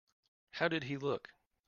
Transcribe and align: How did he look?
How 0.53 0.67
did 0.67 0.85
he 0.85 0.97
look? 0.97 1.31